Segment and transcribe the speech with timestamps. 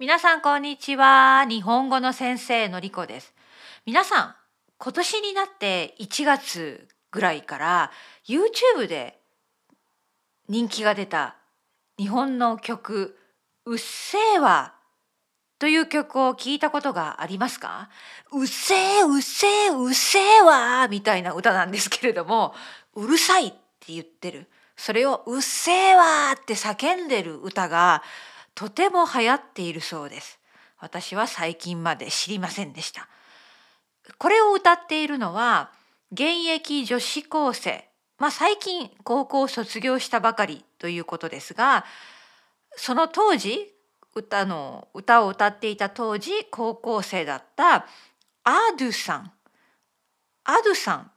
[0.00, 1.44] 皆さんこんにちは。
[1.44, 3.34] 日本語の先生のりこです。
[3.84, 4.34] 皆さん、
[4.78, 7.90] 今年になって1月ぐらいから
[8.24, 9.18] YouTube で
[10.48, 11.34] 人気が出た
[11.98, 13.18] 日本の曲
[13.66, 14.74] うっせぇわ
[15.58, 17.90] という曲を聞いたことがありますか？
[18.30, 22.54] うっせぇうっせぇうっせぇわみたいな歌なんですけれども
[22.94, 24.46] うるさいって言ってる
[24.76, 28.04] それをうっせぇわって叫んでる歌が
[28.58, 30.40] とても流行っているそうです。
[30.80, 33.08] 私は最近まで知りませんでした。
[34.18, 35.70] これを歌っているのは
[36.10, 41.84] 現役女子高生、まあ、最近高校を卒業したばかりということですが
[42.74, 43.72] その当時
[44.16, 47.86] 歌の歌を歌っていた当時高校生だった
[48.42, 49.32] アドゥさん
[50.42, 51.10] アドゥさん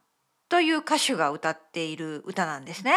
[0.48, 2.94] という歌手が歌っている歌なんですね。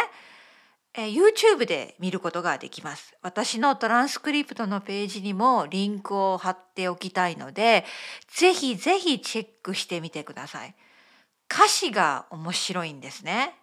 [0.96, 3.16] え YouTube で見ることができます。
[3.20, 7.84] 私のトランスクリプトのページにもリンクを貼っておきたいので、
[8.28, 10.74] ぜひぜひチェックしてみてください。
[11.52, 13.54] 歌詞が面白いんですね。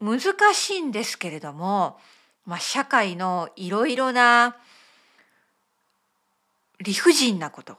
[0.00, 0.20] 難
[0.54, 1.98] しいんですけれども、
[2.46, 4.56] まあ、社会のいろいろな
[6.80, 7.76] 理不尽なこと、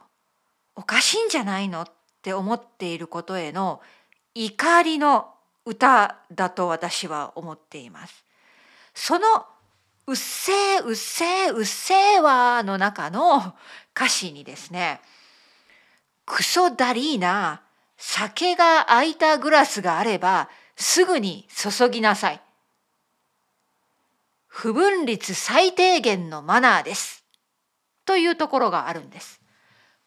[0.76, 1.86] おかしいんじゃないのっ
[2.22, 3.82] て思っていることへの
[4.36, 5.34] 怒りの
[5.66, 8.29] 歌だと私は思っています。
[8.94, 9.46] その
[10.08, 13.56] うっせーうっせーうっせーわの中の
[13.96, 15.02] 歌詞にですね、
[16.26, 17.62] クソダリーな
[17.98, 22.42] 酒が空いたグラスがあればすぐに注ぎなさい。
[24.48, 27.24] 不分率最低限のマナーです。
[28.06, 29.40] というところがあるんです。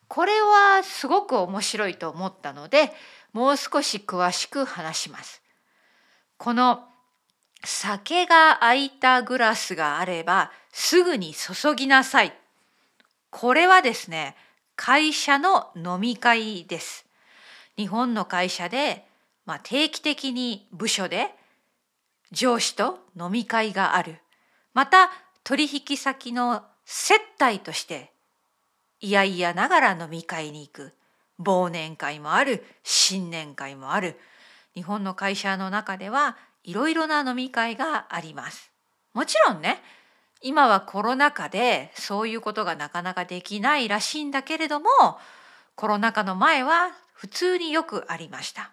[0.09, 2.93] これはすごく面白いと思ったので、
[3.33, 5.43] もう少し詳しく話します。
[6.37, 6.89] この
[7.65, 12.33] 酒が空いたグラスがあればすぐに注ぎなさい。
[13.31, 14.37] これはですね、
[14.77, 17.07] 会社の飲み会です。
[17.77, 19.07] 日本の会社で、
[19.47, 21.35] まあ、定期的に部署で
[22.33, 24.19] 上司と飲み会がある。
[24.75, 25.11] また
[25.45, 28.13] 取引先の接待として
[29.01, 30.93] いやいやながら飲み会に行く。
[31.41, 32.65] 忘年会もある。
[32.85, 34.19] 新年会もある。
[34.75, 38.71] 日本の会社の中ではいろいろな飲み会があります。
[39.15, 39.83] もちろんね
[40.41, 44.89] 今はコロナ禍でそういうことがなかなかできないらしいんだけれども
[45.75, 48.71] コロナ禍の前は普通によくありました。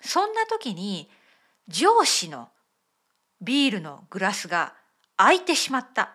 [0.00, 1.08] そんな時に
[1.68, 2.48] 上司の
[3.40, 4.74] ビールのグラスが
[5.16, 6.12] 空いてしまった。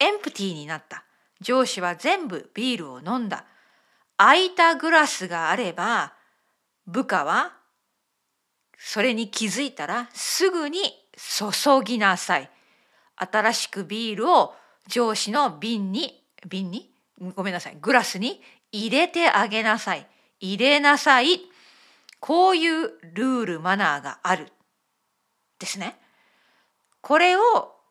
[0.00, 1.04] エンプティーになった。
[1.40, 3.44] 上司は全部ビールを飲んだ。
[4.16, 6.12] 空いたグラスがあれば
[6.86, 7.52] 部下は
[8.78, 10.80] それに気づいたらすぐに
[11.16, 12.50] 注ぎなさい。
[13.16, 14.54] 新しくビールを
[14.86, 16.90] 上司の瓶に、瓶に？
[17.34, 18.40] ごめんなさい、グラスに
[18.70, 20.06] 入れてあげなさい。
[20.40, 21.40] 入れなさい。
[22.20, 24.52] こういうルール、マナーがある。
[25.58, 25.98] ですね。
[27.00, 27.40] これを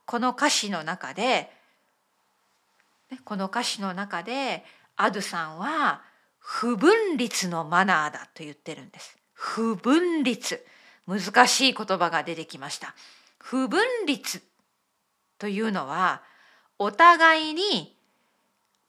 [0.05, 1.51] この歌詞の中で、
[3.25, 4.63] この歌詞の中で
[4.95, 6.01] アドさんは
[6.39, 9.17] 不分率のマナーだと言ってるんです。
[9.33, 10.65] 不分率。
[11.07, 12.93] 難しい言葉が出てきました。
[13.39, 14.41] 不分率
[15.39, 16.21] というのは
[16.79, 17.95] お互いに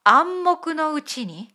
[0.04, 1.54] 暗黙のうちに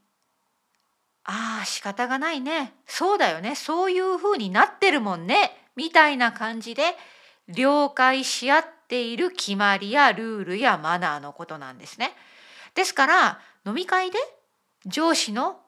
[1.26, 6.84] ああ仕方がないねそうだよねそういうふうになってるもんねみたいな感じで
[7.48, 12.12] 了解し合っている決まりやルールやマナーのことなんですね。
[12.76, 14.18] ですから飲み会で
[14.86, 15.60] 上司の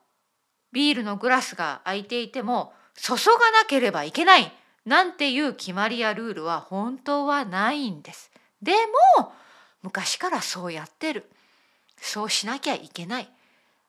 [0.72, 4.52] ビールのグラスが空いていても注がなければいけない
[4.86, 8.32] なんていう決まりやルールは本当はないんです。
[8.62, 8.74] で
[9.18, 9.34] も
[9.82, 11.30] 昔からそうやってる。
[11.98, 13.30] そうしなきゃいけない。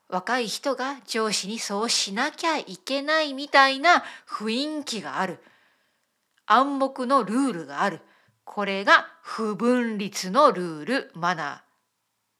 [0.08, 5.42] 若い人が上司にそうしなきゃいけないみたいな雰囲気がある。
[6.46, 8.00] 暗黙のルールがある。
[8.44, 11.64] これが不分率のルール、マナ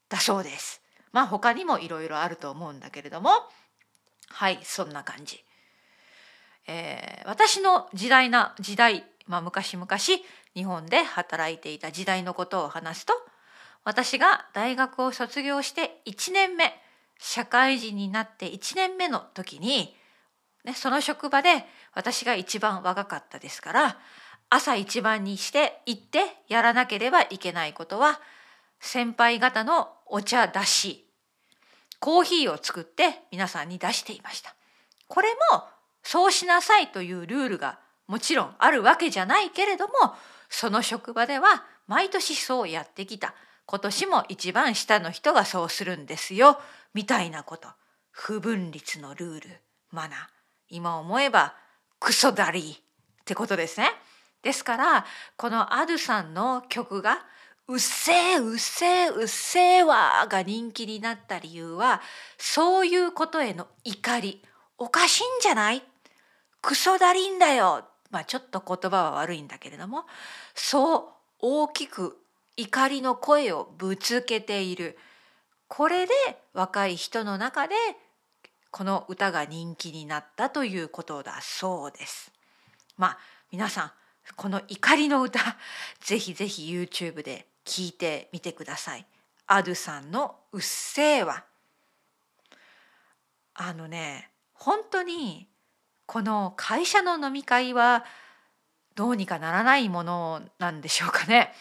[0.09, 0.81] ーだそうです。
[1.11, 3.31] まあ他にもいろいろあると思うんだけれども、
[4.29, 5.43] はい、そんな感じ。
[6.67, 9.87] えー、私の時代な時代、まあ、昔々
[10.53, 13.13] 日本で働いていた時代のことを話すと
[13.83, 16.73] 私が大学を卒業して1年目
[17.19, 19.95] 社会人になって1年目の時に、
[20.65, 23.97] ね、その職場で私が一番若かったですから
[24.49, 28.19] 朝一番にして行ってやらなければいけないことは
[28.79, 31.05] 先輩方のお茶出し
[31.99, 34.55] コーヒーを作って皆さんに出していました。
[35.07, 35.63] これも
[36.09, 39.93] そうしなさいというルールがもちろんあるわけじゃないけれども
[40.47, 43.33] その職場では毎年そうやってきた。
[43.65, 46.61] 今年も一番下の人がそうするんですよ。
[46.93, 47.67] みたいなこと。
[48.11, 49.49] 不分立のルール
[49.91, 50.19] マナー。
[50.69, 51.53] 今思えば
[51.99, 52.79] クソダリーっ
[53.25, 53.91] てことですね。
[54.41, 55.05] ですから
[55.35, 57.25] このアドゥさんの曲が
[57.67, 62.01] 「うっせえうっせえうっせえわ」が人気になった理由は
[62.37, 64.41] そういうことへの怒り。
[64.77, 65.83] おかしいんじゃない？
[66.61, 70.05] クソダリんだよまあちょっと言葉は悪いんだけれども
[70.55, 71.03] そう
[71.39, 72.17] 大きく
[72.55, 74.97] 怒りの声をぶつけている
[75.67, 76.13] これで
[76.53, 77.75] 若い人の中で
[78.71, 82.31] この歌が人気になったということだそうです。
[82.97, 83.17] まあ
[83.51, 83.91] 皆さん
[84.35, 85.39] この怒りの歌
[86.01, 89.05] ぜひぜひ YouTube で聞いてみてください。
[89.47, 91.43] アドゥさんの「うっせぇわ」。
[93.55, 95.47] あのね本当に
[96.07, 98.03] この会社の飲み会は
[98.95, 101.53] どうにかならないものなんでしょうかね。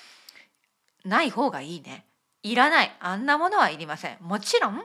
[1.05, 2.07] ない方がいいね。
[2.43, 2.97] いらない。
[3.01, 4.17] あんなものはいりません。
[4.21, 4.83] もちろん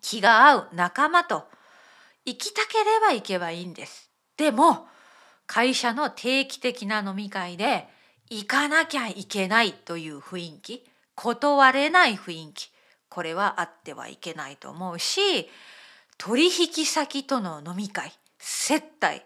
[0.00, 1.48] 気が合う仲間と
[2.26, 4.10] 行きたければ行けばいいんです。
[4.36, 4.86] でも
[5.46, 7.88] 会社の定期的な飲み会で
[8.28, 12.70] 行かなきゃいけないという雰囲気断れない雰囲気
[13.08, 15.48] これはあってはいけないと思うし
[16.18, 18.12] 取引先との飲み会
[18.46, 19.22] 接待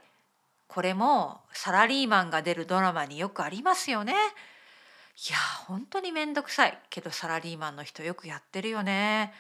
[0.68, 4.12] これもサラリーマンが出るドラマによくありますよね。
[4.12, 5.36] いや
[5.66, 9.32] 本当に面倒くさいけどサラリーマンの人よくやってるよね。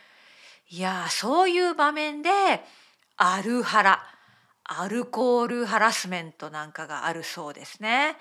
[0.68, 2.30] いやそういう場面で
[3.16, 4.02] アルハラ
[4.64, 8.16] アルコールハラスメントなんかがあるそうですね。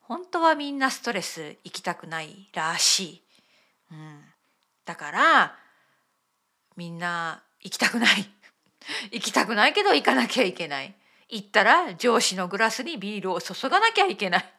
[0.00, 3.22] 本当はみんなストレス行きたくないらしい。
[3.92, 4.24] うん、
[4.86, 5.54] だから
[6.76, 8.30] みんな行きたくない
[9.12, 10.94] 行きたくないけど行かなきゃいけない。
[11.28, 14.54] 行ったら上司のグラスにビールを注がなきゃいけない。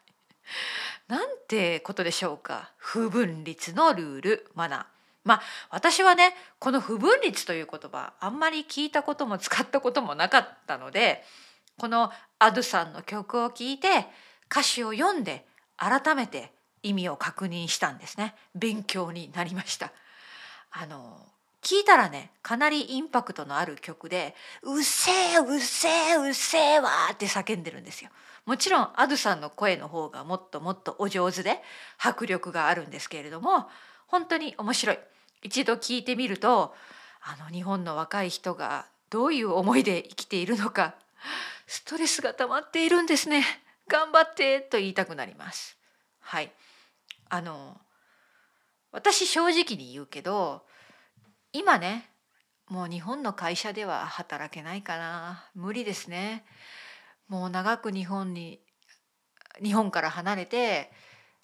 [1.08, 2.72] なんてことでしょうか。
[2.78, 4.52] 不分立のルール。
[4.54, 4.86] マナー。
[5.24, 11.26] まあ私はねこの不分立という言葉あんまり聞いたことも使ったこともなかったので
[11.78, 14.08] このアドさんの曲を聴いて
[14.50, 15.46] 歌詞を読んで
[15.78, 16.54] 改めて
[16.84, 18.34] 意味を確認したんですね。
[18.56, 19.92] 勉強になりました。
[20.72, 21.26] あの
[21.70, 24.34] 聞いたらねかなりインパクトのある曲で
[24.64, 28.10] 「うっせえうっせえうっせえわ」って叫んでるんですよ。
[28.48, 31.62] もちろんアドさんの声の方がもっともっとお上手で
[32.00, 33.70] 迫力があるんですけれども
[34.08, 35.00] 本当に面白い。
[35.44, 36.76] 一度聞いてみると
[37.22, 40.96] あの日本の若い人がどういう思いで生きているのか
[41.68, 43.46] ストレスが溜まっているんですね。
[43.88, 45.78] 頑張ってと言いたくなります。
[46.20, 46.52] はい。
[47.30, 47.80] あの
[48.92, 50.68] 私正直に言うけど
[51.52, 52.10] 今ね
[52.70, 55.50] もう日本の会社では働けないかな。
[55.56, 56.46] 無理ですね。
[57.28, 58.60] もう長く日本に
[59.64, 60.92] 日本から離れて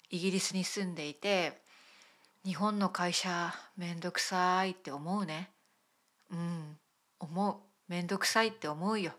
[0.08, 1.60] イギリスに住んでいて
[2.44, 5.50] 日本の会社めんどくさいって思うね。
[6.30, 6.78] うん。
[7.18, 7.56] 思う。
[7.88, 9.12] めんどくさいって思うよ、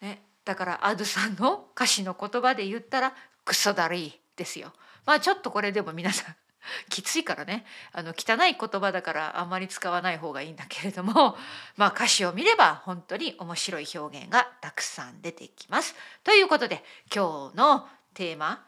[0.00, 3.14] ね、だからアドさんの歌詞の言葉で言ったら
[3.44, 4.72] クソだるいですよ。
[5.06, 6.36] まあちょっとこれでも皆さん
[6.88, 11.36] きついからねあの汚い言葉だからあんまり使わない方がいいんだけれども
[11.76, 15.94] まあ歌詞を見れば本当に面白い表現がたくさん出てきます。
[16.24, 16.84] ということで
[17.14, 18.66] 今日のテーマ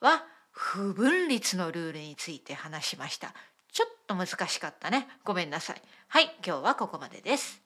[0.00, 3.34] は不分立のルールについて話しました。
[3.72, 5.08] ちょっと難しかったね。
[5.24, 5.82] ごめんなさい。
[6.08, 7.63] はい、今日はここまでです。